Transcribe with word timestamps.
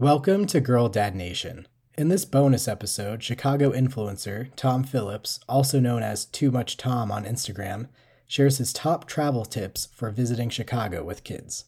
Welcome 0.00 0.46
to 0.46 0.60
Girl 0.62 0.88
Dad 0.88 1.14
Nation. 1.14 1.68
In 1.98 2.08
this 2.08 2.24
bonus 2.24 2.66
episode, 2.66 3.22
Chicago 3.22 3.70
influencer 3.70 4.48
Tom 4.56 4.82
Phillips, 4.82 5.40
also 5.46 5.78
known 5.78 6.02
as 6.02 6.24
Too 6.24 6.50
Much 6.50 6.78
Tom 6.78 7.12
on 7.12 7.26
Instagram, 7.26 7.88
shares 8.26 8.56
his 8.56 8.72
top 8.72 9.06
travel 9.06 9.44
tips 9.44 9.88
for 9.92 10.08
visiting 10.08 10.48
Chicago 10.48 11.04
with 11.04 11.22
kids. 11.22 11.66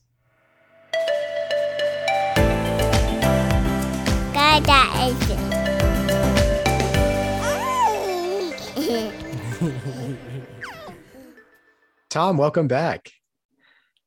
Girl 4.33 4.63
Dad 4.63 5.13
Nation. 5.21 5.51
Tom, 12.09 12.39
welcome 12.39 12.67
back. 12.67 13.13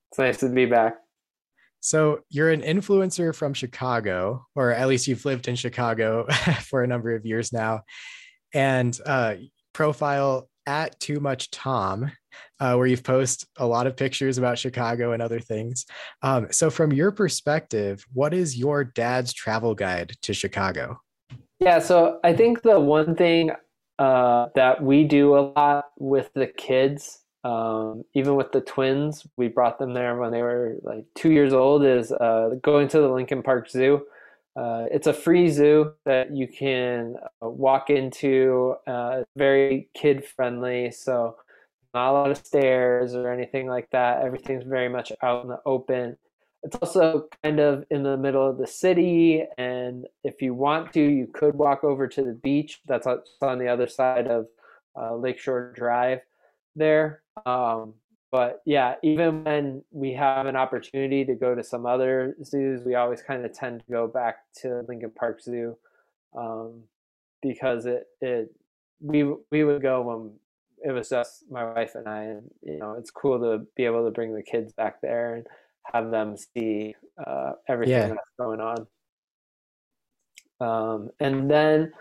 It's 0.10 0.18
nice 0.18 0.38
to 0.38 0.50
be 0.50 0.66
back. 0.66 0.96
So, 1.86 2.22
you're 2.32 2.50
an 2.50 2.64
influencer 2.64 3.34
from 3.36 3.54
Chicago, 3.54 4.44
or 4.56 4.72
at 4.72 4.88
least 4.88 5.08
you've 5.08 5.24
lived 5.24 5.48
in 5.48 5.56
Chicago 5.56 6.26
for 6.62 6.82
a 6.82 6.88
number 6.88 7.14
of 7.14 7.28
years 7.28 7.54
now, 7.54 7.82
and 8.56 9.00
uh, 9.06 9.36
profile 9.72 10.50
at 10.66 11.00
Too 11.00 11.20
Much 11.20 11.52
Tom, 11.52 12.12
uh, 12.60 12.74
where 12.74 12.88
you've 12.88 13.04
posted 13.04 13.48
a 13.58 13.68
lot 13.68 13.86
of 13.86 13.96
pictures 13.96 14.40
about 14.40 14.58
Chicago 14.58 15.12
and 15.12 15.22
other 15.22 15.40
things. 15.40 15.86
Um, 16.24 16.48
so, 16.50 16.72
from 16.72 16.92
your 16.92 17.12
perspective, 17.12 18.04
what 18.14 18.34
is 18.34 18.58
your 18.58 18.84
dad's 18.84 19.32
travel 19.32 19.76
guide 19.76 20.14
to 20.24 20.34
Chicago? 20.34 21.00
Yeah, 21.60 21.78
so 21.78 22.20
I 22.24 22.34
think 22.34 22.64
the 22.64 22.80
one 22.80 23.16
thing 23.16 23.52
uh, 24.00 24.48
that 24.56 24.82
we 24.82 25.04
do 25.04 25.38
a 25.38 25.54
lot 25.56 25.86
with 26.00 26.32
the 26.34 26.48
kids, 26.48 27.20
um, 27.46 28.04
even 28.16 28.36
with 28.36 28.52
the 28.52 28.62
twins, 28.62 29.28
we 29.38 29.48
brought 29.50 29.78
them 29.78 29.94
there 29.94 30.18
when 30.18 30.32
they 30.32 30.42
were 30.42 30.78
like 30.82 31.06
two 31.14 31.32
years 31.32 31.54
old, 31.54 31.86
is 31.86 32.12
uh, 32.12 32.56
going 32.64 32.88
to 32.88 33.00
the 33.00 33.08
Lincoln 33.08 33.44
Park 33.44 33.70
Zoo. 33.70 34.04
Uh, 34.56 34.86
it's 34.90 35.06
a 35.06 35.14
free 35.14 35.50
zoo 35.50 35.94
that 36.06 36.36
you 36.36 36.48
can 36.48 37.16
uh, 37.44 37.48
walk 37.48 37.92
into, 37.92 38.74
uh, 38.88 39.22
very 39.38 39.90
kid 39.94 40.26
friendly. 40.26 40.90
So, 40.90 41.36
not 41.94 42.10
a 42.10 42.14
lot 42.14 42.32
of 42.32 42.38
stairs 42.38 43.14
or 43.14 43.32
anything 43.32 43.68
like 43.68 43.92
that. 43.92 44.24
Everything's 44.24 44.64
very 44.64 44.90
much 44.90 45.12
out 45.22 45.44
in 45.44 45.50
the 45.50 45.60
open. 45.68 46.18
It's 46.64 46.78
also 46.78 47.28
kind 47.44 47.60
of 47.60 47.86
in 47.92 48.02
the 48.02 48.18
middle 48.18 48.50
of 48.50 48.58
the 48.58 48.66
city, 48.66 49.44
and 49.60 50.08
if 50.24 50.42
you 50.42 50.56
want 50.56 50.94
to, 50.94 51.00
you 51.00 51.28
could 51.32 51.54
walk 51.54 51.84
over 51.84 52.08
to 52.08 52.24
the 52.24 52.34
beach. 52.34 52.82
That's 52.88 53.06
on 53.06 53.60
the 53.60 53.68
other 53.68 53.88
side 53.88 54.28
of 54.28 54.48
uh, 55.00 55.16
Lakeshore 55.16 55.74
Drive 55.76 56.22
there. 56.76 57.22
Um, 57.46 57.94
but 58.32 58.62
yeah, 58.66 58.96
even 59.04 59.44
when 59.44 59.84
we 59.92 60.14
have 60.14 60.46
an 60.46 60.56
opportunity 60.56 61.24
to 61.26 61.36
go 61.36 61.56
to 61.56 61.64
some 61.64 61.86
other 61.86 62.36
zoos, 62.44 62.84
we 62.84 62.96
always 62.96 63.22
kind 63.22 63.46
of 63.46 63.54
tend 63.54 63.82
to 63.86 63.92
go 63.92 64.08
back 64.08 64.38
to 64.62 64.84
Lincoln 64.88 65.12
Park 65.18 65.42
Zoo 65.42 65.78
um, 66.38 66.84
because 67.42 67.86
it 67.86 68.08
it 68.22 68.54
we 69.00 69.24
we 69.52 69.64
would 69.64 69.82
go 69.82 70.02
when 70.02 70.32
it 70.84 70.92
was 70.92 71.10
just 71.10 71.46
my 71.50 71.64
wife 71.74 71.96
and 71.96 72.08
I, 72.08 72.24
and 72.24 72.52
you 72.62 72.78
know 72.78 72.94
it's 72.94 73.12
cool 73.12 73.40
to 73.40 73.66
be 73.76 73.86
able 73.86 74.04
to 74.06 74.12
bring 74.12 74.34
the 74.34 74.44
kids 74.44 74.74
back 74.74 75.02
there 75.02 75.36
and 75.36 75.48
have 75.94 76.12
them 76.12 76.36
see 76.36 76.96
uh, 77.26 77.54
everything 77.70 77.94
Yeah. 77.94 78.08
that's 78.10 78.32
going 78.38 78.60
on. 78.60 78.88
Um, 80.60 81.10
and 81.20 81.50
then 81.50 81.92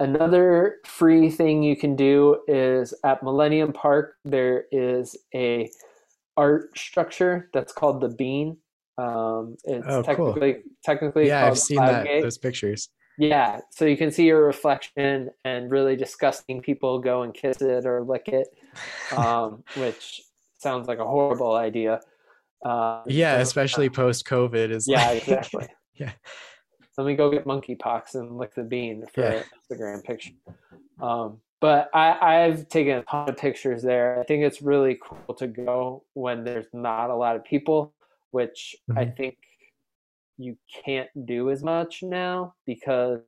another 0.00 0.76
free 0.84 1.30
thing 1.30 1.62
you 1.62 1.76
can 1.76 1.96
do 1.96 2.40
is 2.48 2.94
at 3.04 3.22
Millennium 3.22 3.72
Park. 3.72 4.14
There 4.24 4.64
is 4.72 5.16
a 5.34 5.70
art 6.36 6.76
structure 6.78 7.50
that's 7.52 7.72
called 7.72 8.00
the 8.00 8.08
Bean. 8.08 8.56
Um, 8.96 9.56
it's 9.64 9.86
Oh, 9.86 10.02
cool. 10.02 10.32
technically 10.34 10.62
technically 10.84 11.26
yeah, 11.28 11.46
I've 11.46 11.58
seen 11.58 11.76
that 11.78 12.06
those 12.22 12.38
pictures. 12.38 12.88
Yeah, 13.20 13.60
so 13.72 13.84
you 13.84 13.96
can 13.96 14.12
see 14.12 14.26
your 14.26 14.44
reflection, 14.44 15.30
and 15.44 15.70
really 15.72 15.96
disgusting 15.96 16.60
people 16.62 17.00
go 17.00 17.22
and 17.22 17.34
kiss 17.34 17.60
it 17.60 17.84
or 17.84 18.02
lick 18.02 18.28
it, 18.28 18.46
um, 19.16 19.64
which 19.76 20.20
sounds 20.58 20.86
like 20.86 21.00
a 21.00 21.04
horrible 21.04 21.54
idea. 21.56 22.00
Uh, 22.64 23.02
Yeah, 23.06 23.36
so- 23.36 23.42
especially 23.42 23.88
post 23.90 24.24
COVID 24.26 24.70
is 24.70 24.86
yeah, 24.86 25.08
like- 25.08 25.16
exactly. 25.28 25.66
Yeah. 25.94 26.12
Let 26.98 27.06
me 27.06 27.14
go 27.14 27.30
get 27.30 27.44
monkeypox 27.44 28.16
and 28.16 28.36
lick 28.36 28.54
the 28.56 28.64
bean 28.64 29.06
for 29.14 29.20
Yeah. 29.22 29.42
Instagram 29.70 30.02
picture. 30.02 30.32
Um, 31.00 31.40
but 31.60 31.88
I, 31.94 32.42
I've 32.44 32.68
taken 32.68 32.98
a 32.98 33.02
ton 33.04 33.28
of 33.28 33.36
pictures 33.36 33.82
there. 33.82 34.18
I 34.18 34.24
think 34.24 34.42
it's 34.42 34.60
really 34.60 34.98
cool 35.00 35.32
to 35.36 35.46
go 35.46 36.02
when 36.14 36.42
there's 36.42 36.66
not 36.72 37.10
a 37.10 37.14
lot 37.14 37.36
of 37.36 37.44
people, 37.44 37.94
which 38.32 38.74
I 38.96 39.04
Mhm. 39.04 39.16
think 39.16 39.38
you 40.38 40.56
can't 40.84 41.08
do 41.24 41.50
as 41.50 41.62
much 41.62 42.02
now 42.02 42.54
because 42.66 43.20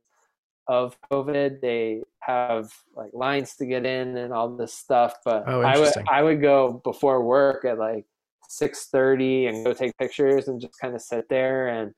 of 0.66 0.96
COVID. 1.12 1.60
They 1.60 2.02
have 2.20 2.72
like 2.96 3.12
lines 3.14 3.54
to 3.56 3.66
get 3.66 3.86
in 3.86 4.16
and 4.16 4.32
all 4.32 4.48
this 4.48 4.74
stuff. 4.74 5.14
But 5.24 5.44
Oh, 5.46 5.60
I 5.60 5.78
would. 5.78 5.92
I 6.08 6.22
would 6.24 6.40
go 6.40 6.80
before 6.84 7.22
work 7.24 7.64
at 7.64 7.78
like 7.78 8.04
six 8.48 8.86
thirty 8.88 9.46
and 9.46 9.64
go 9.64 9.72
take 9.72 9.96
pictures 9.96 10.48
and 10.48 10.60
just 10.60 10.76
kind 10.80 10.94
of 10.96 11.02
sit 11.02 11.28
there 11.28 11.68
and 11.68 11.94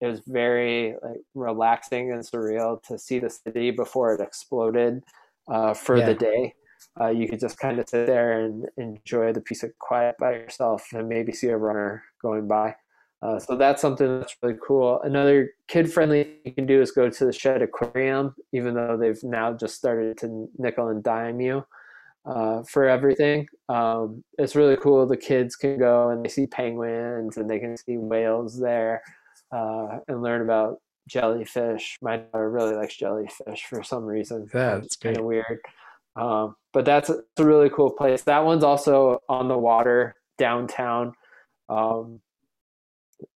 it 0.00 0.06
was 0.06 0.20
very 0.26 0.94
like 1.02 1.20
relaxing 1.34 2.12
and 2.12 2.22
surreal 2.22 2.82
to 2.84 2.98
see 2.98 3.18
the 3.18 3.30
city 3.30 3.70
before 3.70 4.14
it 4.14 4.20
exploded 4.20 5.02
uh, 5.50 5.74
for 5.74 5.96
Yeah. 5.96 6.06
the 6.06 6.14
day. 6.14 6.54
Uh, 7.00 7.08
you 7.08 7.28
could 7.28 7.40
just 7.40 7.58
kind 7.58 7.78
of 7.78 7.88
sit 7.88 8.06
there 8.06 8.40
and 8.44 8.66
enjoy 8.76 9.32
the 9.32 9.40
peace 9.40 9.62
of 9.62 9.76
quiet 9.78 10.16
by 10.18 10.32
yourself 10.32 10.86
and 10.92 11.08
maybe 11.08 11.32
see 11.32 11.48
a 11.48 11.56
runner 11.56 12.02
going 12.22 12.46
by. 12.46 12.74
Uh, 13.20 13.38
so 13.38 13.56
that's 13.56 13.82
something 13.82 14.20
that's 14.20 14.36
really 14.42 14.56
cool. 14.64 15.00
Another 15.02 15.50
kid 15.66 15.92
friendly 15.92 16.22
thing 16.22 16.40
you 16.44 16.52
can 16.52 16.66
do 16.66 16.80
is 16.80 16.92
go 16.92 17.10
to 17.10 17.24
the 17.26 17.32
Shedd 17.32 17.62
Aquarium, 17.62 18.34
even 18.52 18.74
though 18.74 18.96
they've 18.96 19.22
now 19.24 19.52
just 19.52 19.74
started 19.74 20.16
to 20.18 20.48
nickel 20.56 20.88
and 20.88 21.02
dime 21.02 21.40
you 21.40 21.64
uh, 22.26 22.62
for 22.62 22.88
everything. 22.88 23.48
Um, 23.68 24.22
it's 24.38 24.54
really 24.54 24.76
cool. 24.76 25.04
The 25.06 25.16
kids 25.16 25.56
can 25.56 25.78
go 25.78 26.10
and 26.10 26.24
they 26.24 26.28
see 26.28 26.46
penguins 26.46 27.36
and 27.36 27.50
they 27.50 27.58
can 27.58 27.76
see 27.76 27.96
whales 27.96 28.58
there 28.60 29.02
uh, 29.52 29.98
and 30.08 30.22
learn 30.22 30.42
about 30.42 30.80
jellyfish. 31.08 31.98
My 32.02 32.18
daughter 32.18 32.50
really 32.50 32.74
likes 32.74 32.96
jellyfish 32.96 33.64
for 33.68 33.82
some 33.82 34.04
reason. 34.04 34.48
Yeah, 34.54 34.76
that's 34.76 34.96
kind 34.96 35.16
of 35.16 35.24
weird. 35.24 35.60
Um, 36.16 36.56
but 36.72 36.84
that's 36.84 37.10
a, 37.10 37.18
it's 37.18 37.40
a 37.40 37.44
really 37.44 37.70
cool 37.70 37.90
place. 37.90 38.22
That 38.22 38.44
one's 38.44 38.64
also 38.64 39.20
on 39.28 39.48
the 39.48 39.58
water 39.58 40.16
downtown. 40.36 41.14
Um, 41.68 42.20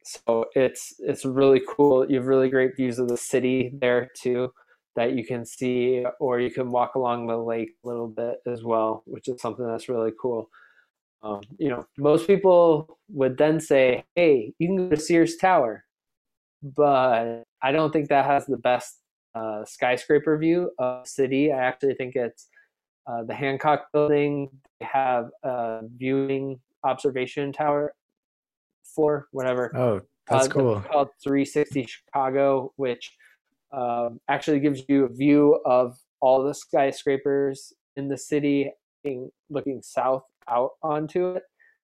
so 0.04 0.46
it's 0.54 0.94
it's 1.00 1.24
really 1.24 1.62
cool. 1.68 2.08
You 2.08 2.16
have 2.16 2.26
really 2.26 2.48
great 2.48 2.76
views 2.76 2.98
of 2.98 3.08
the 3.08 3.16
city 3.16 3.72
there 3.80 4.08
too 4.16 4.52
that 4.94 5.14
you 5.14 5.24
can 5.24 5.44
see, 5.44 6.04
or 6.20 6.38
you 6.38 6.50
can 6.50 6.70
walk 6.70 6.94
along 6.94 7.26
the 7.26 7.36
lake 7.36 7.70
a 7.82 7.88
little 7.88 8.08
bit 8.08 8.36
as 8.46 8.62
well, 8.62 9.02
which 9.06 9.28
is 9.28 9.40
something 9.40 9.66
that's 9.66 9.88
really 9.88 10.12
cool. 10.20 10.50
Um, 11.22 11.40
you 11.58 11.68
know, 11.68 11.86
most 11.96 12.26
people 12.26 12.98
would 13.08 13.38
then 13.38 13.60
say, 13.60 14.04
"Hey, 14.14 14.52
you 14.58 14.68
can 14.68 14.76
go 14.76 14.96
to 14.96 15.00
Sears 15.00 15.36
Tower," 15.36 15.84
but 16.62 17.44
I 17.62 17.72
don't 17.72 17.92
think 17.92 18.08
that 18.08 18.24
has 18.26 18.46
the 18.46 18.56
best 18.56 18.98
uh, 19.34 19.64
skyscraper 19.64 20.36
view 20.38 20.70
of 20.78 21.04
the 21.04 21.08
city. 21.08 21.52
I 21.52 21.58
actually 21.58 21.94
think 21.94 22.16
it's 22.16 22.48
uh, 23.06 23.24
the 23.24 23.34
Hancock 23.34 23.86
Building. 23.92 24.48
They 24.80 24.86
have 24.86 25.30
a 25.42 25.80
viewing 25.96 26.60
observation 26.84 27.52
tower 27.52 27.94
floor, 28.84 29.28
whatever. 29.32 29.74
Oh, 29.76 30.00
that's 30.28 30.46
Uh, 30.46 30.50
cool. 30.50 30.80
Called 30.80 31.08
360 31.22 31.86
Chicago, 31.86 32.72
which 32.76 33.16
um, 33.72 34.20
actually 34.28 34.60
gives 34.60 34.82
you 34.88 35.04
a 35.04 35.08
view 35.08 35.60
of 35.64 35.98
all 36.20 36.44
the 36.44 36.54
skyscrapers 36.54 37.72
in 37.96 38.08
the 38.08 38.18
city, 38.18 38.70
in- 39.04 39.30
looking 39.50 39.80
south 39.82 40.24
out 40.48 40.72
onto 40.82 41.34
it. 41.36 41.42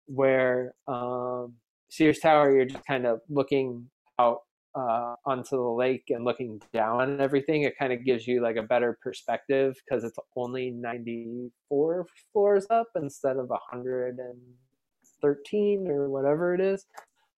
Where 0.07 0.75
um, 0.87 1.55
Sears 1.89 2.19
Tower, 2.21 2.55
you're 2.55 2.65
just 2.65 2.85
kind 2.87 3.07
of 3.07 3.21
looking 3.29 3.89
out 4.19 4.43
uh, 4.77 5.15
onto 5.25 5.57
the 5.57 5.63
lake 5.63 6.05
and 6.11 6.25
looking 6.25 6.61
down 6.73 7.11
and 7.11 7.21
everything. 7.21 7.63
It 7.63 7.77
kind 7.79 7.93
of 7.93 8.05
gives 8.05 8.27
you 8.27 8.41
like 8.43 8.57
a 8.57 8.63
better 8.63 8.99
perspective 9.03 9.77
because 9.85 10.03
it's 10.05 10.19
only 10.37 10.71
94 10.71 12.07
floors 12.33 12.67
up 12.71 12.89
instead 12.95 13.37
of 13.39 13.49
113 13.49 15.89
or 15.89 16.09
whatever 16.11 16.55
it 16.55 16.61
is. 16.61 16.87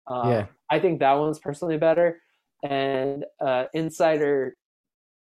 Uh, 0.08 0.30
Yeah. 0.30 0.48
I 0.70 0.80
think 0.80 1.00
that 1.00 1.14
one's 1.14 1.40
personally 1.40 1.78
better. 1.78 2.22
And 2.64 3.24
uh, 3.40 3.66
insider 3.74 4.58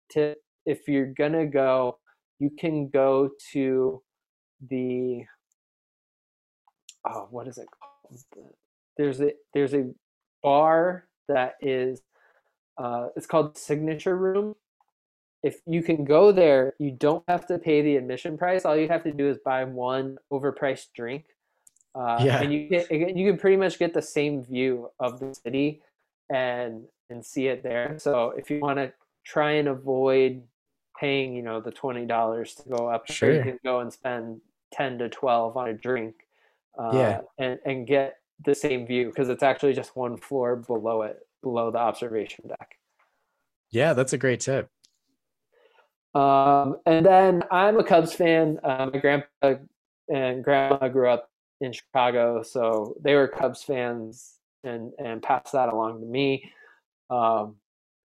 tip: 0.09 0.41
if 0.65 0.88
you're 0.88 1.13
gonna 1.13 1.45
go, 1.45 2.00
you 2.39 2.50
can 2.50 2.88
go 2.88 3.29
to 3.51 4.01
the 4.69 5.25
oh, 7.06 7.27
what 7.29 7.47
is 7.47 7.57
it 7.57 7.67
called? 7.77 8.23
There's 8.97 9.19
a 9.19 9.33
there's 9.53 9.73
a 9.73 9.91
bar 10.41 11.09
that 11.27 11.56
is 11.62 12.01
uh, 12.77 13.07
it's 13.16 13.25
called 13.25 13.57
Signature 13.57 14.18
Room. 14.18 14.56
If 15.44 15.62
you 15.66 15.83
can 15.83 16.04
go 16.06 16.31
there, 16.31 16.74
you 16.80 16.92
don't 16.92 17.24
have 17.27 17.45
to 17.48 17.60
pay 17.60 17.81
the 17.81 17.95
admission 17.98 18.38
price. 18.38 18.66
All 18.66 18.75
you 18.75 18.88
have 18.88 19.04
to 19.04 19.12
do 19.12 19.30
is 19.30 19.38
buy 19.45 19.63
one 19.63 20.18
overpriced 20.31 20.88
drink, 20.95 21.25
uh, 21.94 22.19
Yeah. 22.24 22.42
and 22.42 22.51
you 22.51 22.68
get 22.68 22.92
you 22.92 23.30
can 23.30 23.38
pretty 23.38 23.57
much 23.57 23.77
get 23.80 23.94
the 23.94 24.01
same 24.01 24.44
view 24.44 24.89
of 25.00 25.19
the 25.19 25.33
city. 25.33 25.81
And 26.31 26.86
and 27.12 27.24
see 27.24 27.45
it 27.50 27.62
there. 27.62 28.00
So 28.00 28.31
if 28.31 28.50
you 28.50 28.60
want 28.60 28.80
to 28.80 28.92
try 29.24 29.51
and 29.51 29.68
avoid 29.68 30.42
paying, 31.00 31.36
you 31.36 31.44
know, 31.44 31.62
the 31.62 31.69
twenty 31.69 32.07
dollars 32.07 32.56
to 32.56 32.68
go 32.68 32.89
up, 32.89 33.06
Sure. 33.07 33.31
you 33.31 33.44
can 33.44 33.60
go 33.63 33.81
and 33.81 33.94
spend 33.94 34.42
ten 34.74 34.98
to 34.98 35.07
twelve 35.07 35.56
on 35.56 35.69
a 35.69 35.74
drink, 35.74 36.16
uh, 36.80 36.89
Yeah. 36.94 37.22
and 37.38 37.60
and 37.63 37.86
get 37.86 38.18
the 38.43 38.55
same 38.55 38.85
view 38.85 39.07
because 39.07 39.29
it's 39.29 39.43
actually 39.43 39.73
just 39.73 39.95
one 39.95 40.17
floor 40.17 40.55
below 40.55 41.03
it, 41.03 41.19
below 41.41 41.71
the 41.71 41.77
observation 41.77 42.47
deck. 42.47 42.77
Yeah, 43.71 43.93
that's 43.93 44.13
a 44.13 44.17
great 44.17 44.39
tip. 44.39 44.69
Um, 46.13 46.77
and 46.85 47.05
then 47.05 47.43
I'm 47.51 47.77
a 47.77 47.83
Cubs 47.83 48.13
fan. 48.13 48.59
Uh, 48.63 48.89
my 48.93 48.99
grandpa 48.99 49.55
and 50.07 50.43
grandma 50.43 50.87
grew 50.87 51.09
up 51.09 51.29
in 51.61 51.73
Chicago, 51.73 52.41
so 52.43 52.95
they 53.01 53.15
were 53.15 53.27
Cubs 53.27 53.63
fans 53.63 54.35
and 54.63 54.93
and 54.97 55.21
passed 55.21 55.51
that 55.51 55.69
along 55.69 55.99
to 55.99 56.05
me. 56.05 56.51
Um, 57.09 57.57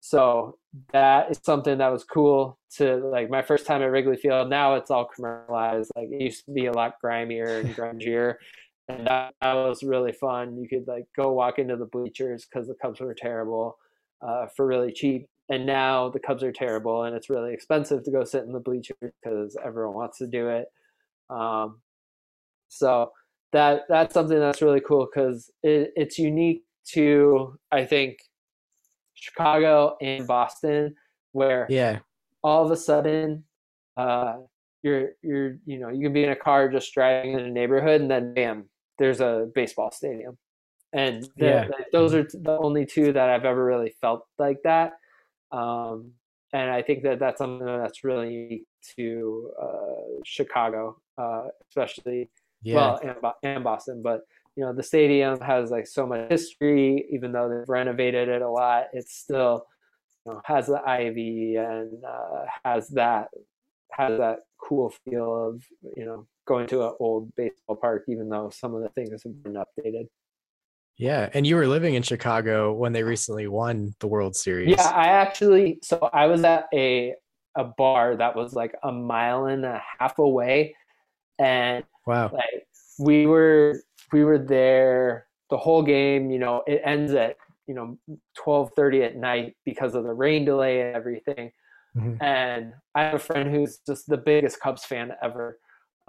so 0.01 0.57
that 0.91 1.31
is 1.31 1.39
something 1.43 1.77
that 1.79 1.91
was 1.91 2.03
cool 2.03 2.57
to 2.77 2.97
like 2.97 3.29
my 3.29 3.41
first 3.41 3.65
time 3.65 3.81
at 3.81 3.91
Wrigley 3.91 4.17
Field. 4.17 4.49
Now 4.49 4.75
it's 4.75 4.91
all 4.91 5.05
commercialized. 5.05 5.91
Like 5.95 6.09
it 6.11 6.21
used 6.21 6.45
to 6.45 6.51
be 6.51 6.67
a 6.67 6.73
lot 6.73 6.95
grimier 7.03 7.59
and 7.59 7.75
grungier. 7.75 8.35
And 8.89 9.07
that, 9.07 9.33
that 9.41 9.53
was 9.53 9.83
really 9.83 10.12
fun. 10.12 10.57
You 10.57 10.68
could 10.68 10.88
like 10.88 11.06
go 11.15 11.31
walk 11.31 11.59
into 11.59 11.77
the 11.77 11.86
bleachers 11.86 12.45
because 12.45 12.68
the 12.68 12.75
Cubs 12.81 13.00
were 13.00 13.13
terrible 13.13 13.77
uh, 14.21 14.47
for 14.56 14.65
really 14.65 14.91
cheap 14.91 15.27
and 15.50 15.65
now 15.65 16.09
the 16.09 16.19
Cubs 16.19 16.44
are 16.44 16.51
terrible, 16.51 17.03
and 17.03 17.15
it's 17.15 17.30
really 17.30 17.53
expensive 17.53 18.03
to 18.03 18.12
go 18.12 18.24
sit 18.24 18.44
in 18.44 18.53
the 18.53 18.59
bleachers 18.59 18.95
because 19.01 19.57
everyone 19.65 19.95
wants 19.95 20.19
to 20.19 20.27
do 20.27 20.47
it. 20.47 20.68
Um, 21.30 21.81
so 22.68 23.12
that 23.51 23.81
that's 23.89 24.13
something 24.13 24.39
that's 24.39 24.62
really 24.62 24.81
cool 24.81 25.07
because 25.12 25.51
it, 25.63 25.92
it's 25.95 26.19
unique 26.19 26.63
to 26.89 27.57
I 27.71 27.85
think 27.85 28.19
Chicago 29.15 29.97
and 30.01 30.27
Boston, 30.27 30.95
where 31.31 31.65
Yeah. 31.69 32.00
all 32.44 32.63
of 32.63 32.71
a 32.71 32.77
sudden 32.77 33.44
uh, 33.97 34.38
you're 34.83 35.09
you're 35.24 35.57
you 35.65 35.80
know 35.80 35.89
you 35.89 36.03
can 36.03 36.13
be 36.13 36.24
in 36.24 36.30
a 36.30 36.35
car 36.35 36.69
just 36.69 36.94
driving 36.94 37.33
in 37.33 37.39
a 37.39 37.50
neighborhood, 37.50 38.01
and 38.01 38.12
then 38.12 38.35
bam, 38.35 38.69
there's 38.99 39.21
a 39.21 39.49
baseball 39.55 39.91
stadium, 39.91 40.37
and 40.93 41.23
the- 41.37 41.45
Yeah. 41.45 41.67
the- 41.67 41.85
those 41.91 42.13
are 42.13 42.23
the 42.23 42.57
only 42.59 42.85
two 42.85 43.11
that 43.13 43.29
I've 43.29 43.45
ever 43.45 43.63
really 43.63 43.91
felt 44.01 44.25
like 44.37 44.61
that. 44.63 44.93
Um, 45.51 46.13
and 46.53 46.69
I 46.69 46.81
think 46.81 47.03
that 47.03 47.19
that's 47.19 47.37
something 47.39 47.65
that's 47.65 48.03
really 48.03 48.33
unique 48.33 48.67
to 48.97 49.51
uh, 49.61 50.21
Chicago, 50.25 50.99
uh, 51.17 51.47
especially 51.69 52.29
Yeah. 52.63 52.75
well, 52.75 52.99
and, 53.03 53.33
and 53.43 53.63
Boston. 53.63 54.01
But 54.01 54.21
you 54.55 54.65
know, 54.65 54.73
the 54.73 54.83
stadium 54.83 55.39
has 55.39 55.71
like 55.71 55.87
so 55.87 56.05
much 56.05 56.29
history. 56.29 57.07
Even 57.11 57.31
though 57.31 57.47
they've 57.49 57.69
renovated 57.69 58.27
it 58.29 58.41
a 58.41 58.49
lot, 58.49 58.87
it 58.93 59.07
still 59.07 59.65
you 60.25 60.33
know, 60.33 60.41
has 60.43 60.67
the 60.67 60.81
ivy 60.87 61.55
and 61.55 62.03
uh, 62.03 62.45
has 62.65 62.89
that 62.89 63.29
has 63.91 64.17
that 64.19 64.39
cool 64.61 64.89
feel 65.05 65.47
of 65.47 65.63
you 65.95 66.05
know 66.05 66.27
going 66.49 66.67
to 66.67 66.83
an 66.87 66.93
old 66.99 67.33
baseball 67.35 67.75
park, 67.77 68.03
even 68.09 68.27
though 68.27 68.49
some 68.49 68.75
of 68.75 68.81
the 68.81 68.89
things 68.89 69.23
have 69.23 69.43
been 69.43 69.53
updated. 69.53 70.07
yeah. 70.97 71.29
And 71.33 71.45
you 71.47 71.55
were 71.55 71.67
living 71.67 71.93
in 71.95 72.03
Chicago 72.03 72.73
when 72.73 72.91
they 72.91 73.03
recently 73.03 73.47
won 73.47 73.93
the 73.99 74.07
World 74.07 74.35
Series. 74.35 74.69
Yeah, 74.69 74.89
I 74.89 75.05
actually 75.07 75.79
so 75.81 76.09
I 76.11 76.25
was 76.25 76.43
at 76.43 76.65
a 76.73 77.13
a 77.55 77.63
bar 77.63 78.15
that 78.17 78.35
was 78.35 78.53
like 78.53 78.73
a 78.83 78.91
mile 78.91 79.45
and 79.45 79.63
a 79.65 79.81
half 79.99 80.17
away, 80.19 80.75
and 81.37 81.83
Wow. 82.05 82.31
like 82.33 82.67
we 82.99 83.25
were 83.27 83.79
we 84.11 84.23
were 84.23 84.39
there 84.39 85.27
the 85.49 85.57
whole 85.57 85.83
game. 85.83 86.31
You 86.31 86.39
know, 86.39 86.63
it 86.67 86.81
ends 86.83 87.13
at 87.13 87.37
you 87.67 87.75
know 87.75 87.97
twelve 88.35 88.71
thirty 88.75 89.03
at 89.03 89.15
night 89.15 89.55
because 89.65 89.93
of 89.95 90.03
the 90.03 90.13
rain 90.13 90.43
delay 90.45 90.81
and 90.81 90.95
everything. 90.95 91.51
Mhm. 91.97 92.21
And 92.21 92.73
I 92.95 93.03
have 93.03 93.15
a 93.15 93.19
friend 93.19 93.49
who's 93.53 93.79
just 93.87 94.07
the 94.07 94.17
biggest 94.17 94.59
Cubs 94.59 94.85
fan 94.85 95.11
ever. 95.23 95.57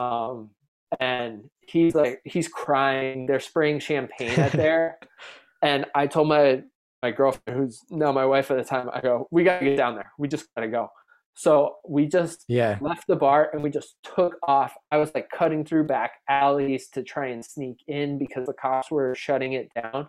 Um, 0.00 0.50
and 0.98 1.48
he's 1.66 1.94
like 1.94 2.20
he's 2.24 2.48
crying. 2.48 3.26
They're 3.26 3.40
spraying 3.40 3.80
champagne 3.80 4.38
at 4.40 4.52
there. 4.52 4.98
and 5.62 5.86
I 5.94 6.06
told 6.06 6.28
my 6.28 6.62
my 7.02 7.10
girlfriend, 7.10 7.58
who's 7.58 7.80
now 7.90 8.12
my 8.12 8.26
wife 8.26 8.50
at 8.50 8.56
the 8.58 8.64
time, 8.64 8.90
I 8.92 9.00
go, 9.00 9.26
we 9.30 9.44
gotta 9.44 9.64
get 9.64 9.76
down 9.76 9.94
there. 9.94 10.10
We 10.18 10.28
just 10.28 10.46
gotta 10.54 10.68
go. 10.68 10.88
So 11.34 11.76
we 11.88 12.06
just 12.06 12.44
Yeah. 12.48 12.76
left 12.80 13.06
the 13.06 13.16
bar 13.16 13.50
and 13.52 13.62
we 13.62 13.70
just 13.70 13.96
took 14.02 14.36
off. 14.46 14.74
I 14.90 14.96
was 14.98 15.12
like 15.14 15.30
cutting 15.30 15.64
through 15.64 15.84
back 15.84 16.12
alleys 16.28 16.88
to 16.90 17.02
try 17.02 17.28
and 17.28 17.44
sneak 17.44 17.78
in 17.88 18.18
because 18.18 18.46
the 18.46 18.52
cops 18.52 18.90
were 18.90 19.14
shutting 19.14 19.52
it 19.54 19.68
down. 19.74 20.08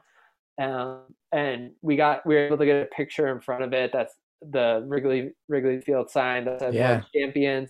Um, 0.59 1.03
and 1.31 1.71
we 1.81 1.95
got 1.95 2.25
we 2.25 2.35
were 2.35 2.47
able 2.47 2.57
to 2.57 2.65
get 2.65 2.81
a 2.81 2.85
picture 2.87 3.27
in 3.29 3.39
front 3.39 3.63
of 3.63 3.71
it. 3.73 3.91
That's 3.93 4.13
the 4.41 4.83
Wrigley 4.87 5.31
Wrigley 5.47 5.79
Field 5.81 6.09
sign 6.09 6.45
that 6.45 6.59
says 6.59 6.75
Yeah. 6.75 7.01
Champions. 7.15 7.69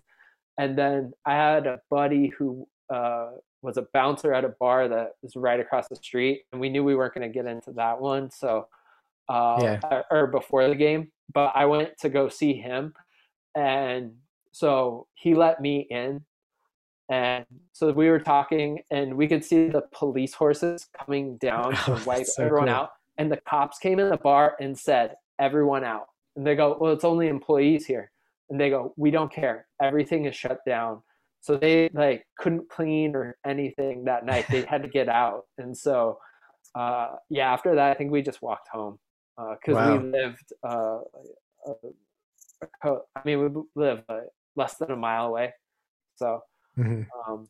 And 0.61 0.77
then 0.77 1.11
I 1.25 1.33
had 1.33 1.65
a 1.65 1.81
buddy 1.89 2.27
who 2.27 2.67
uh, 2.93 3.31
was 3.63 3.77
a 3.77 3.87
bouncer 3.93 4.31
at 4.31 4.45
a 4.45 4.49
bar 4.59 4.87
that 4.87 5.13
was 5.23 5.35
right 5.35 5.59
across 5.59 5.87
the 5.87 5.95
street, 5.95 6.43
and 6.51 6.61
we 6.61 6.69
knew 6.69 6.83
we 6.83 6.95
weren't 6.95 7.15
going 7.15 7.27
to 7.27 7.33
get 7.33 7.47
into 7.47 7.71
that 7.71 7.99
one. 7.99 8.29
So, 8.29 8.67
uh, 9.27 9.57
Yeah. 9.81 10.01
or 10.11 10.27
before 10.27 10.67
the 10.67 10.75
game, 10.75 11.11
but 11.33 11.51
I 11.55 11.65
went 11.65 11.97
to 12.01 12.09
go 12.09 12.29
see 12.29 12.53
him, 12.53 12.93
and 13.55 14.13
so 14.51 15.07
he 15.15 15.33
let 15.33 15.61
me 15.61 15.87
in, 15.89 16.23
and 17.09 17.43
so 17.71 17.91
we 17.91 18.07
were 18.09 18.19
talking, 18.19 18.83
and 18.91 19.15
we 19.17 19.27
could 19.27 19.43
see 19.43 19.67
the 19.67 19.83
police 19.91 20.35
horses 20.35 20.87
coming 20.95 21.37
down 21.47 21.71
to 21.71 21.79
Oh, 21.87 22.03
wipe 22.05 22.27
so 22.27 22.43
everyone 22.43 22.67
cool. 22.67 22.75
out, 22.75 22.89
and 23.17 23.31
the 23.31 23.41
cops 23.49 23.79
came 23.79 23.99
in 23.99 24.09
the 24.09 24.17
bar 24.17 24.55
and 24.59 24.77
said, 24.77 25.15
"Everyone 25.39 25.83
out," 25.83 26.07
and 26.35 26.45
they 26.45 26.55
go, 26.55 26.77
"Well, 26.79 26.93
it's 26.93 27.03
only 27.03 27.29
employees 27.29 27.87
here." 27.87 28.11
And 28.51 28.59
they 28.61 28.69
go 28.69 28.93
we 28.97 29.09
don't 29.09 29.31
care 29.33 29.65
everything 29.81 30.25
is 30.25 30.35
shut 30.35 30.59
down 30.67 31.01
so 31.39 31.57
they 31.57 31.89
like 31.93 32.23
couldn't 32.37 32.69
clean 32.69 33.15
or 33.15 33.35
anything 33.47 34.03
that 34.05 34.25
night 34.25 34.45
they 34.51 34.61
had 34.63 34.83
to 34.83 34.89
get 34.89 35.09
out 35.09 35.45
and 35.57 35.75
so 35.75 36.19
uh, 36.75 37.07
yeah 37.29 37.51
after 37.51 37.73
that 37.75 37.89
i 37.91 37.93
think 37.95 38.11
we 38.11 38.21
just 38.21 38.41
walked 38.43 38.67
home 38.71 38.99
because 39.59 39.75
Wow. 39.75 39.97
we 39.97 40.09
lived 40.11 40.53
uh, 40.63 40.99
a 42.83 42.89
i 43.15 43.21
mean 43.25 43.39
we 43.41 43.61
live 43.75 44.03
uh, 44.09 44.19
less 44.55 44.75
than 44.75 44.91
a 44.91 44.95
mile 44.95 45.27
away 45.27 45.51
so 46.15 46.41
Mhm. 46.77 47.05
um, 47.27 47.47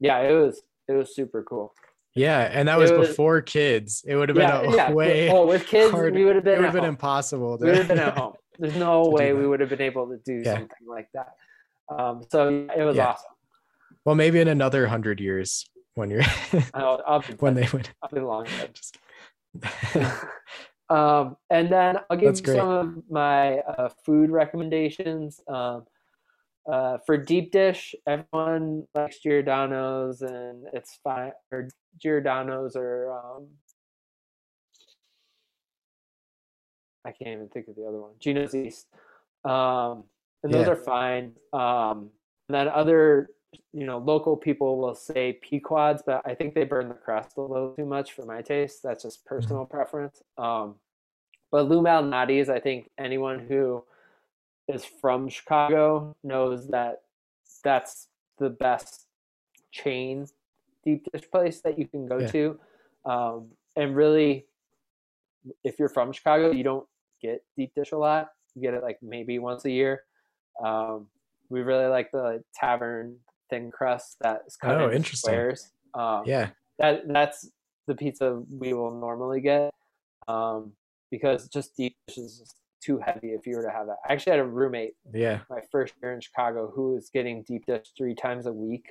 yeah 0.00 0.18
it 0.20 0.32
was 0.32 0.62
it 0.88 0.92
was 0.94 1.14
super 1.14 1.42
cool 1.44 1.72
Yeah. 2.14 2.40
And 2.52 2.66
that 2.68 2.78
was 2.78 2.90
was- 2.92 3.08
before 3.08 3.40
kids. 3.40 4.04
It 4.06 4.16
would 4.16 4.28
have 4.28 4.36
been 4.36 4.48
yeah, 4.48 4.60
a 4.60 4.76
yeah. 4.76 4.90
way 4.92 5.30
oh 5.30 5.46
with 5.46 5.66
kids 5.66 5.90
hard- 5.92 6.14
we 6.14 6.24
would 6.26 6.34
have 6.36 6.44
it 6.46 6.50
been 6.50 6.56
would 6.58 6.64
have 6.64 6.74
been 6.74 6.82
home. 6.84 6.90
impossible 6.98 7.56
to 7.58 7.64
we 7.64 7.70
would 7.70 7.78
have 7.78 7.88
been 7.88 7.98
at 8.00 8.18
home. 8.18 8.34
There's 8.58 8.76
no 8.76 9.02
way 9.08 9.32
we 9.32 9.46
would 9.46 9.60
have 9.60 9.70
been 9.70 9.80
able 9.80 10.08
to 10.08 10.18
do 10.24 10.42
Yeah. 10.44 10.54
something 10.58 10.86
like 10.86 11.08
that. 11.14 11.32
Um, 11.88 12.22
so 12.30 12.66
it 12.76 12.82
was 12.82 12.96
Yeah. 12.96 13.08
awesome. 13.08 13.30
well, 14.04 14.14
maybe 14.14 14.40
in 14.40 14.48
another 14.48 14.86
hundred 14.86 15.20
years 15.20 15.66
when 15.94 16.10
you're 16.10 16.22
I'll, 16.74 17.02
I'll 17.06 17.20
be 17.20 17.32
when 17.40 17.54
they 17.54 17.68
would 17.72 17.88
I'll 18.02 18.08
be 18.10 18.20
long 18.20 18.44
dead. 18.44 18.74
just 18.74 18.98
um, 20.88 21.36
and 21.50 21.70
then 21.70 21.98
I'll 22.10 22.16
give 22.16 22.28
That's 22.28 22.40
you 22.40 22.44
great. 22.46 22.56
some 22.58 22.68
of 22.70 23.10
my 23.10 23.58
uh, 23.60 23.88
food 24.04 24.30
recommendations. 24.30 25.40
Um, 25.48 25.84
uh, 26.70 26.98
for 27.06 27.16
deep 27.16 27.50
dish, 27.50 27.94
everyone 28.06 28.84
likes 28.94 29.18
Giordano's, 29.18 30.22
and 30.22 30.64
it's 30.72 30.98
fine. 31.02 31.32
Or 31.50 31.68
Giordano's, 31.98 32.76
or 32.76 33.12
um, 33.12 33.48
I 37.04 37.12
can't 37.12 37.30
even 37.30 37.48
think 37.48 37.68
of 37.68 37.76
the 37.76 37.84
other 37.86 38.00
one. 38.00 38.12
Gino's 38.18 38.54
East, 38.54 38.86
um, 39.44 40.04
and 40.42 40.52
those 40.52 40.66
Yeah. 40.66 40.72
are 40.72 40.76
fine. 40.76 41.34
Um, 41.52 42.10
and 42.48 42.54
then 42.56 42.68
other, 42.68 43.30
you 43.72 43.86
know, 43.86 43.98
local 43.98 44.36
people 44.36 44.78
will 44.78 44.94
say 44.94 45.34
Pequods, 45.34 46.02
but 46.04 46.22
I 46.24 46.34
think 46.34 46.54
they 46.54 46.64
burn 46.64 46.88
the 46.88 46.94
crust 46.94 47.36
a 47.36 47.40
little 47.40 47.74
too 47.74 47.84
much 47.84 48.12
for 48.12 48.24
my 48.24 48.42
taste. 48.42 48.82
That's 48.82 49.02
just 49.02 49.24
personal 49.24 49.64
preference. 49.64 50.22
Um, 50.38 50.76
but 51.50 51.68
Lou 51.68 51.82
Malnati's, 51.82 52.48
I 52.48 52.60
think 52.60 52.90
anyone 52.98 53.38
who 53.40 53.84
is 54.68 54.84
from 54.84 55.28
Chicago 55.28 56.16
knows 56.22 56.68
that 56.68 57.02
that's 57.64 58.08
the 58.38 58.50
best 58.50 59.06
chain 59.70 60.26
deep 60.84 61.06
dish 61.12 61.30
place 61.30 61.60
that 61.60 61.78
you 61.78 61.86
can 61.86 62.06
go 62.06 62.18
Yeah. 62.20 62.26
to. 62.28 62.60
Um, 63.04 63.48
and 63.76 63.94
really, 63.94 64.46
if 65.64 65.78
you're 65.78 65.88
from 65.88 66.12
Chicago, 66.12 66.50
you 66.50 66.64
don't 66.64 66.86
get 67.20 67.42
deep 67.56 67.72
dish 67.74 67.92
a 67.92 67.96
lot. 67.98 68.28
You 68.54 68.62
get 68.62 68.74
it 68.74 68.82
like 68.82 68.98
maybe 69.02 69.38
once 69.38 69.64
a 69.64 69.70
year. 69.70 70.02
Um, 70.62 71.06
we 71.48 71.60
really 71.62 71.86
like 71.86 72.10
the 72.12 72.42
tavern 72.54 73.16
thin 73.50 73.70
crust 73.70 74.16
that 74.20 74.42
is 74.46 74.56
cut 74.56 74.80
Oh, 74.80 74.90
interesting. 74.90 75.28
squares. 75.28 75.70
Um, 75.94 76.22
yeah. 76.26 76.50
that 76.78 77.06
that's 77.08 77.50
the 77.86 77.94
pizza 77.94 78.42
we 78.50 78.72
will 78.72 78.90
normally 78.98 79.40
get 79.40 79.70
um, 80.28 80.72
because 81.10 81.48
just 81.48 81.76
deep 81.76 81.96
dish 82.06 82.16
is 82.18 82.54
too 82.82 82.98
heavy 82.98 83.28
if 83.28 83.46
you 83.46 83.56
were 83.56 83.62
to 83.62 83.70
have 83.70 83.86
that. 83.86 83.96
I 84.08 84.12
actually 84.12 84.32
had 84.32 84.40
a 84.40 84.44
roommate 84.44 84.94
Yeah. 85.12 85.40
my 85.50 85.60
first 85.70 85.94
year 86.02 86.12
in 86.14 86.20
Chicago 86.20 86.72
who 86.74 86.94
was 86.94 87.10
getting 87.10 87.42
deep 87.42 87.66
dish 87.66 87.86
three 87.96 88.14
times 88.14 88.46
a 88.46 88.52
week, 88.52 88.86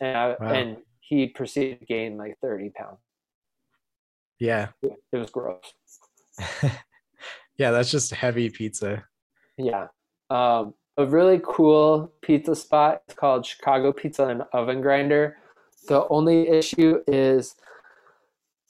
and 0.00 0.16
I, 0.16 0.28
Wow. 0.40 0.52
and 0.52 0.76
he 1.00 1.26
proceeded 1.28 1.80
to 1.80 1.86
gain 1.86 2.16
like 2.16 2.36
thirty 2.42 2.70
pounds. 2.70 2.98
Yeah. 4.38 4.68
It 4.82 5.16
was 5.16 5.30
gross. 5.30 5.72
yeah, 7.56 7.70
that's 7.70 7.90
just 7.90 8.12
heavy 8.12 8.50
pizza. 8.50 9.04
Yeah. 9.56 9.88
Um, 10.30 10.74
a 10.96 11.06
really 11.06 11.40
cool 11.44 12.12
pizza 12.22 12.54
spot 12.54 13.02
is 13.08 13.14
called 13.14 13.46
Chicago 13.46 13.92
Pizza 13.92 14.26
and 14.26 14.42
Oven 14.52 14.80
Grinder. 14.80 15.36
The 15.88 16.06
only 16.08 16.48
issue 16.48 17.02
is 17.06 17.54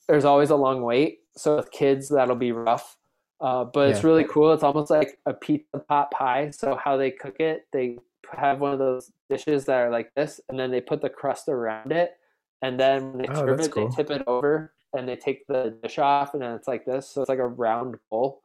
there's 0.09 0.25
always 0.25 0.51
a 0.51 0.57
long 0.57 0.83
wait. 0.83 1.21
So 1.37 1.57
with 1.57 1.71
kids, 1.71 2.09
that'll 2.09 2.37
be 2.37 2.53
rough. 2.53 2.97
Uh, 3.41 3.65
but 3.65 3.91
it's 3.91 4.03
really 4.03 4.25
cool. 4.25 4.53
It's 4.53 4.63
almost 4.65 4.91
like 4.91 5.19
a 5.27 5.33
pizza 5.33 5.79
pot 5.79 6.11
pie. 6.11 6.51
So 6.51 6.75
how 6.77 6.97
they 6.97 7.11
cook 7.13 7.39
it, 7.39 7.67
they 7.73 7.99
have 8.37 8.61
one 8.61 8.73
of 8.73 8.79
those 8.79 9.13
dishes 9.31 9.65
that 9.67 9.77
are 9.77 9.91
like 9.91 10.13
this, 10.15 10.41
and 10.49 10.59
then 10.59 10.71
they 10.71 10.81
put 10.81 11.01
the 11.01 11.09
crust 11.09 11.49
around 11.49 11.93
it, 11.93 12.17
and 12.63 12.79
then 12.79 13.13
when 13.13 13.23
they 13.23 13.29
Oh, 13.29 13.35
serve 13.37 13.61
it, 13.61 13.71
cool. 13.71 13.89
they 13.89 13.95
tip 13.97 14.11
it 14.11 14.23
over, 14.27 14.73
and 14.97 15.09
they 15.09 15.17
take 15.17 15.47
the 15.47 15.77
dish 15.83 15.99
off, 15.99 16.35
and 16.35 16.43
then 16.43 16.53
it's 16.55 16.69
like 16.69 16.85
this. 16.85 17.09
So 17.09 17.23
it's 17.23 17.29
like 17.29 17.39
a 17.39 17.49
round 17.49 17.97
bowl. 18.11 18.43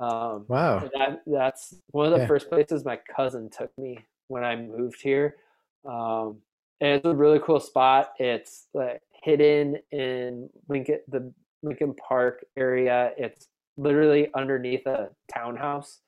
Um, 0.00 0.46
Wow. 0.48 0.80
that 0.94 1.22
that's 1.26 1.74
one 1.92 2.06
of 2.06 2.12
the 2.12 2.20
Yeah. 2.20 2.26
first 2.26 2.48
places 2.48 2.84
my 2.84 2.96
cousin 2.96 3.48
took 3.50 3.76
me 3.78 3.98
when 4.28 4.44
I 4.44 4.56
moved 4.56 5.00
here. 5.02 5.36
Um, 5.84 6.42
and 6.80 6.96
it's 6.96 7.06
a 7.06 7.14
really 7.14 7.38
cool 7.40 7.60
spot. 7.60 8.12
It's 8.18 8.68
like 8.74 9.02
hidden 9.22 9.78
in 9.92 10.50
Lincoln, 10.68 11.00
the 11.08 11.32
Lincoln 11.62 11.94
Park 11.94 12.44
area. 12.56 13.12
It's 13.16 13.48
literally 13.76 14.30
underneath 14.34 14.86
a 14.86 15.10
townhouse 15.32 16.00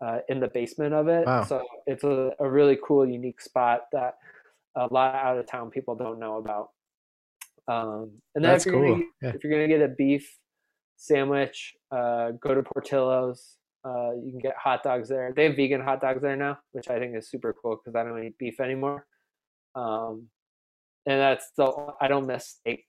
uh, 0.00 0.20
in 0.28 0.40
the 0.40 0.48
basement 0.48 0.92
of 0.94 1.08
it. 1.08 1.26
Wow. 1.26 1.44
So 1.44 1.64
it's 1.86 2.04
a, 2.04 2.34
a 2.38 2.48
really 2.48 2.78
cool, 2.84 3.06
unique 3.06 3.40
spot 3.40 3.86
that 3.92 4.18
a 4.76 4.86
lot 4.92 5.14
of 5.14 5.20
out 5.20 5.38
of 5.38 5.46
town 5.46 5.70
people 5.70 5.94
don't 5.94 6.18
know 6.18 6.36
about. 6.36 6.70
Um, 7.68 8.20
and 8.34 8.44
then 8.44 8.52
That's 8.52 8.66
if 8.66 8.72
you're 8.72 8.82
gonna 8.82 8.94
cool. 8.94 8.98
get- 8.98 9.08
Yeah. 9.22 9.34
if 9.36 9.44
you're 9.44 9.52
gonna 9.52 9.68
get 9.68 9.82
a 9.82 9.88
beef 9.94 10.38
sandwich, 10.96 11.74
uh, 11.90 12.32
go 12.32 12.54
to 12.54 12.62
Portillo's. 12.62 13.58
Uh, 13.84 14.12
you 14.14 14.30
can 14.30 14.38
get 14.38 14.54
hot 14.56 14.82
dogs 14.84 15.08
there. 15.08 15.32
They 15.34 15.44
have 15.44 15.56
vegan 15.56 15.80
hot 15.80 16.00
dogs 16.00 16.22
there 16.22 16.36
now, 16.36 16.58
which 16.70 16.88
I 16.88 16.98
think 17.00 17.16
is 17.16 17.28
super 17.28 17.52
cool 17.52 17.76
because 17.76 17.96
I 17.96 18.04
don't 18.04 18.22
eat 18.22 18.38
beef 18.38 18.60
anymore. 18.60 19.06
Um, 19.74 20.28
and 21.06 21.18
that's 21.20 21.46
still 21.46 21.96
I 22.00 22.06
don't 22.08 22.26
miss 22.26 22.46
steak. 22.46 22.84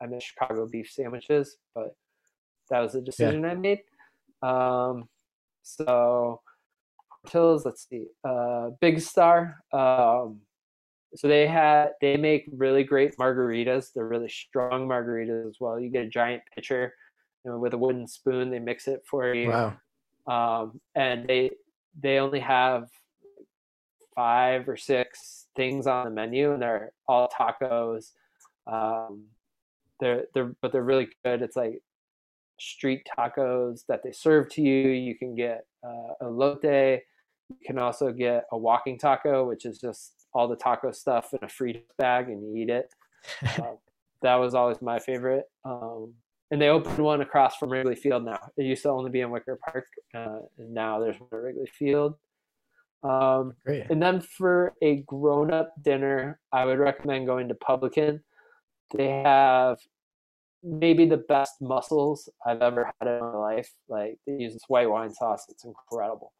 I 0.00 0.06
miss 0.06 0.22
Chicago 0.24 0.68
beef 0.68 0.88
sandwiches, 0.90 1.56
but 1.74 1.96
that 2.70 2.80
was 2.80 2.92
the 2.92 3.00
decision 3.00 3.44
I 3.44 3.54
made. 3.54 3.80
Um, 4.42 5.08
so 5.62 6.42
Portillo's, 7.24 7.64
let's 7.64 7.88
see, 7.88 8.06
uh, 8.22 8.70
Big 8.80 9.00
Star. 9.00 9.64
Um, 9.72 10.42
so 11.16 11.28
they 11.28 11.46
had 11.46 11.90
they 12.00 12.16
make 12.16 12.46
really 12.52 12.84
great 12.84 13.16
margaritas. 13.16 13.92
They're 13.94 14.06
really 14.06 14.28
strong 14.28 14.86
margaritas 14.88 15.48
as 15.48 15.56
well. 15.60 15.80
You 15.80 15.88
get 15.90 16.04
a 16.04 16.08
giant 16.08 16.42
pitcher 16.54 16.94
you 17.44 17.50
know, 17.52 17.58
with 17.58 17.74
a 17.74 17.78
wooden 17.78 18.06
spoon. 18.06 18.50
They 18.50 18.58
mix 18.58 18.88
it 18.88 19.02
for 19.08 19.32
you 19.34 19.48
Wow. 19.50 19.76
um, 20.26 20.80
and 20.94 21.26
they 21.26 21.50
they 22.00 22.18
only 22.18 22.40
have 22.40 22.88
five 24.14 24.68
or 24.68 24.76
six 24.76 25.46
things 25.56 25.86
on 25.86 26.04
the 26.06 26.10
menu, 26.10 26.52
and 26.52 26.62
they're 26.62 26.92
all 27.08 27.28
tacos. 27.28 28.12
Um, 28.66 29.24
they're 30.00 30.24
they're 30.34 30.54
but 30.60 30.72
they're 30.72 30.82
really 30.82 31.08
good. 31.24 31.42
It's 31.42 31.56
like 31.56 31.82
street 32.58 33.06
tacos 33.18 33.84
that 33.88 34.02
they 34.02 34.12
serve 34.12 34.48
to 34.50 34.62
you. 34.62 34.88
You 34.88 35.14
can 35.16 35.34
get 35.34 35.66
uh, 35.86 36.28
lote. 36.28 36.64
You 36.64 37.56
can 37.64 37.78
also 37.78 38.12
get 38.12 38.44
a 38.50 38.58
walking 38.58 38.98
taco, 38.98 39.46
which 39.48 39.64
is 39.64 39.78
just 39.78 40.25
all 40.36 40.48
the 40.48 40.56
taco 40.56 40.92
stuff 40.92 41.32
in 41.32 41.38
a 41.42 41.46
Frito 41.46 41.82
bag, 41.96 42.28
and 42.28 42.42
you 42.42 42.62
eat 42.62 42.70
it. 42.70 42.92
Uh, 43.58 43.74
that 44.22 44.36
was 44.36 44.54
always 44.54 44.80
my 44.80 44.98
favorite. 44.98 45.44
Um, 45.64 46.14
and 46.50 46.62
they 46.62 46.68
opened 46.68 46.98
one 46.98 47.20
across 47.22 47.56
from 47.56 47.70
Wrigley 47.70 47.96
Field 47.96 48.24
now. 48.24 48.38
It 48.56 48.64
used 48.64 48.82
to 48.82 48.90
only 48.90 49.10
be 49.10 49.20
in 49.20 49.30
Wicker 49.30 49.58
Park, 49.64 49.86
uh, 50.14 50.40
and 50.58 50.72
now 50.72 51.00
there's 51.00 51.16
one 51.18 51.28
at 51.32 51.36
Wrigley 51.36 51.68
Field. 51.78 52.14
Um, 53.02 53.54
Great. 53.64 53.90
and 53.90 54.00
then 54.00 54.20
for 54.20 54.74
a 54.82 54.96
grown-up 55.06 55.74
dinner, 55.82 56.38
I 56.52 56.64
would 56.64 56.78
recommend 56.78 57.26
going 57.26 57.48
to 57.48 57.54
Publican. 57.54 58.22
They 58.96 59.08
have 59.08 59.78
maybe 60.62 61.06
the 61.06 61.18
best 61.28 61.54
mussels 61.60 62.28
I've 62.46 62.62
ever 62.62 62.92
had 63.00 63.08
in 63.08 63.20
my 63.20 63.36
life. 63.36 63.72
Like 63.88 64.18
they 64.26 64.34
use 64.34 64.52
this 64.52 64.68
white 64.68 64.90
wine 64.90 65.12
sauce; 65.12 65.46
it's 65.48 65.64
incredible. 65.64 66.32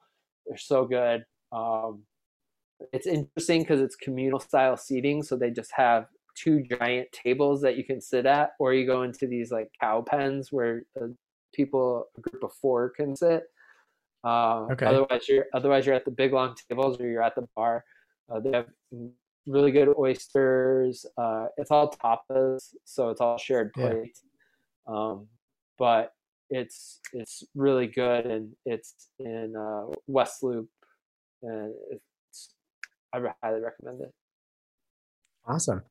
They're 0.47 0.57
so 0.57 0.85
good. 0.85 1.25
Um, 1.53 2.03
it's 2.93 3.07
interesting 3.07 3.63
because 3.63 3.81
it's 3.81 3.97
communal 3.97 4.41
style 4.41 4.77
seating, 4.77 5.23
so 5.23 5.37
they 5.37 5.51
just 5.51 5.73
have 5.73 6.07
two 6.35 6.63
giant 6.63 7.11
tables 7.13 7.63
that 7.63 7.77
you 7.77 7.85
can 7.85 8.01
sit 8.01 8.27
at, 8.27 8.51
or 8.59 8.75
you 8.75 8.87
go 8.87 9.03
into 9.03 9.27
these 9.27 9.51
like 9.51 9.71
cow 9.81 10.03
pens 10.03 10.53
where 10.53 10.83
uh, 11.01 11.07
people, 11.55 12.07
a 12.17 12.21
group 12.21 12.43
of 12.43 12.53
four, 12.53 12.91
can 12.91 13.17
sit. 13.17 13.45
Uh, 14.25 14.67
Okay. 14.73 14.87
Otherwise, 14.87 15.29
you're 15.29 15.47
otherwise 15.55 15.87
you're 15.87 15.95
at 15.95 16.05
the 16.05 16.11
big 16.11 16.33
long 16.33 16.55
tables 16.69 17.01
or 17.01 17.09
you're 17.09 17.23
at 17.23 17.35
the 17.35 17.49
bar. 17.57 17.85
Uh, 18.29 18.41
they 18.41 18.51
have 18.53 18.67
really 19.47 19.71
good 19.71 19.95
oysters. 19.97 21.07
Uh, 21.17 21.47
it's 21.57 21.71
all 21.71 21.91
tapas, 21.91 22.75
so 22.85 23.11
it's 23.11 23.21
all 23.21 23.39
shared 23.39 23.71
Yeah. 23.77 23.91
plates. 23.91 24.23
Um, 24.87 25.29
but 25.79 26.13
it's 26.51 27.01
it's 27.13 27.45
really 27.55 27.87
good, 27.87 28.27
and 28.27 28.53
it's 28.67 29.09
in 29.19 29.55
uh, 29.57 29.87
West 30.07 30.43
Loop, 30.43 30.69
and 31.43 31.75
I 33.25 33.33
highly 33.43 33.61
recommend 33.61 34.01
it. 34.03 34.13
Awesome. 35.47 35.83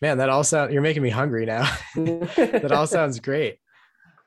Man, 0.00 0.18
that 0.18 0.28
all 0.28 0.42
sound 0.42 0.72
you're 0.72 0.82
making 0.82 1.02
me 1.02 1.10
hungry 1.10 1.46
now. 1.46 1.70
that 1.96 2.72
all 2.72 2.86
sounds 2.98 3.20
great. 3.20 3.58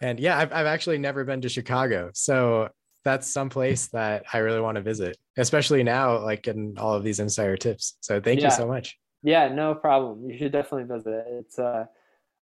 And 0.01 0.19
yeah, 0.19 0.37
I've, 0.37 0.53
I've 0.53 0.65
actually 0.67 0.97
never 0.97 1.23
been 1.25 1.41
to 1.41 1.49
Chicago. 1.49 2.11
So 2.13 2.69
that's 3.03 3.27
some 3.27 3.49
place 3.49 3.87
that 3.87 4.23
I 4.33 4.39
really 4.39 4.59
want 4.61 4.75
to 4.75 4.81
visit, 4.81 5.17
especially 5.37 5.83
now, 5.83 6.19
like 6.19 6.43
getting 6.43 6.77
all 6.77 6.93
of 6.93 7.03
these 7.03 7.19
insider 7.19 7.57
tips. 7.57 7.97
So 8.01 8.19
thank 8.21 8.39
Yeah. 8.39 8.47
you 8.47 8.51
so 8.51 8.67
much. 8.67 8.97
Yeah, 9.23 9.47
no 9.49 9.73
problem. 9.75 10.29
You 10.29 10.37
should 10.37 10.51
definitely 10.51 10.93
visit 10.95 11.11
it. 11.13 11.25
It's 11.29 11.57
a 11.59 11.89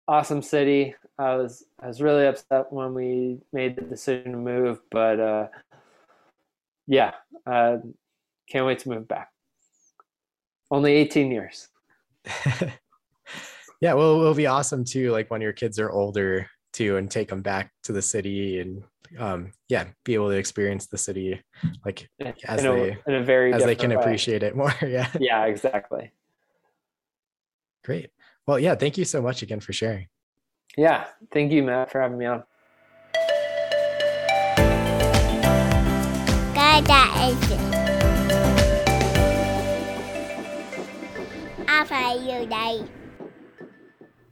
awesome 0.08 0.42
city. 0.42 0.94
I 1.18 1.36
was 1.36 1.64
I 1.80 1.86
was 1.88 2.00
really 2.02 2.26
upset 2.26 2.72
when 2.72 2.94
we 2.94 3.38
made 3.52 3.76
the 3.76 3.82
decision 3.82 4.32
to 4.32 4.38
move, 4.38 4.80
but 4.90 5.20
uh, 5.20 5.46
yeah, 6.86 7.12
uh, 7.46 7.78
can't 8.48 8.66
wait 8.66 8.80
to 8.80 8.88
move 8.88 9.06
back. 9.08 9.30
Only 10.72 10.92
18 10.94 11.30
years. 11.30 11.68
yeah, 13.82 13.92
well, 13.92 14.20
it'll 14.22 14.32
be 14.34 14.46
awesome 14.46 14.84
too, 14.84 15.12
like 15.12 15.30
when 15.30 15.42
your 15.42 15.52
kids 15.52 15.78
are 15.78 15.90
older 15.90 16.48
too, 16.72 16.96
and 16.96 17.10
take 17.10 17.28
them 17.28 17.42
back 17.42 17.70
to 17.82 17.92
the 17.92 18.00
city 18.00 18.58
and 18.58 18.82
um, 19.18 19.52
yeah, 19.68 19.88
be 20.04 20.14
able 20.14 20.30
to 20.30 20.36
experience 20.36 20.86
the 20.86 20.96
city 20.96 21.42
like 21.84 22.08
in 22.18 22.32
As 22.48 22.64
a, 22.64 22.72
they- 22.72 22.96
in 23.06 23.14
a 23.16 23.22
very 23.22 23.52
as 23.52 23.62
they 23.64 23.74
can 23.76 23.90
way. 23.90 23.96
appreciate 23.96 24.42
it 24.42 24.56
more. 24.56 24.72
yeah, 24.82 25.08
Yeah, 25.20 25.44
exactly. 25.44 26.10
great. 27.84 28.08
Well, 28.46 28.58
yeah, 28.58 28.74
thank 28.74 28.96
you 28.96 29.04
so 29.04 29.20
much 29.20 29.42
again 29.42 29.60
for 29.60 29.74
sharing. 29.74 30.06
Yeah, 30.76 31.04
thank 31.30 31.52
you, 31.52 31.62
Matt, 31.62 31.90
for 31.90 32.00
having 32.00 32.16
me 32.16 32.24
on. 32.24 32.44
Gada 36.54 37.28
is 37.28 37.52
After 37.52 37.71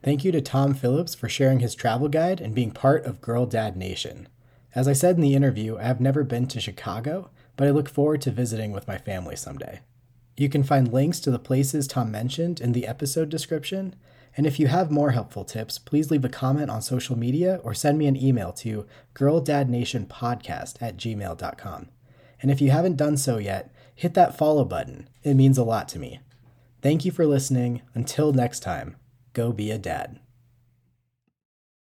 Thank 0.02 0.24
you 0.24 0.32
to 0.32 0.40
Tom 0.40 0.74
Phillips 0.74 1.14
for 1.14 1.28
sharing 1.28 1.60
his 1.60 1.74
travel 1.74 2.08
guide 2.08 2.40
and 2.40 2.54
being 2.54 2.70
part 2.70 3.04
of 3.04 3.20
Girl 3.20 3.44
Dad 3.46 3.76
Nation. 3.76 4.28
As 4.74 4.88
I 4.88 4.92
said 4.92 5.16
in 5.16 5.22
the 5.22 5.34
interview, 5.34 5.76
I 5.76 5.82
have 5.82 6.00
never 6.00 6.24
been 6.24 6.46
to 6.48 6.60
Chicago, 6.60 7.30
but 7.56 7.66
I 7.66 7.70
look 7.70 7.88
forward 7.88 8.22
to 8.22 8.30
visiting 8.30 8.72
with 8.72 8.88
my 8.88 8.98
family 8.98 9.36
someday. 9.36 9.80
You 10.36 10.48
can 10.48 10.62
find 10.62 10.92
links 10.92 11.20
to 11.20 11.30
the 11.30 11.38
places 11.38 11.86
Tom 11.86 12.10
mentioned 12.10 12.60
in 12.60 12.72
the 12.72 12.86
episode 12.86 13.28
description. 13.28 13.94
And 14.36 14.46
if 14.46 14.58
you 14.58 14.68
have 14.68 14.90
more 14.90 15.10
helpful 15.10 15.44
tips, 15.44 15.78
please 15.78 16.10
leave 16.10 16.24
a 16.24 16.30
comment 16.30 16.70
on 16.70 16.80
social 16.80 17.18
media 17.18 17.60
or 17.62 17.74
send 17.74 17.98
me 17.98 18.06
an 18.06 18.16
email 18.16 18.52
to 18.54 18.86
girldadnationpodcast 19.14 20.80
at 20.80 20.96
gmail.com. 20.96 21.88
And 22.40 22.50
if 22.50 22.60
you 22.62 22.70
haven't 22.70 22.96
done 22.96 23.18
so 23.18 23.36
yet, 23.36 23.70
hit 23.94 24.14
that 24.14 24.38
follow 24.38 24.64
button. 24.64 25.08
It 25.22 25.34
means 25.34 25.58
a 25.58 25.64
lot 25.64 25.88
to 25.88 25.98
me. 25.98 26.20
Thank 26.82 27.04
you 27.04 27.12
for 27.12 27.26
listening. 27.26 27.82
Until 27.94 28.32
next 28.32 28.60
time, 28.60 28.96
go 29.32 29.52
be 29.52 29.70
a 29.70 29.78
dad. 29.78 30.18